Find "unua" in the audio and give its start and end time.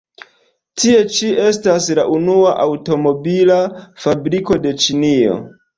2.15-2.55